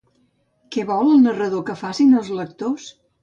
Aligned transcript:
Què 0.75 0.85
vol 0.91 1.11
el 1.17 1.21
narrador 1.27 1.63
que 1.69 1.77
facin 1.83 2.17
els 2.21 2.33
lectors? 2.41 2.89